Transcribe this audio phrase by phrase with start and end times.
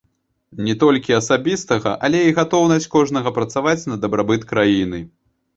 [0.67, 4.99] Не толькі асабістага, але і гатоўнасць кожнага працаваць на дабрабыт краіны.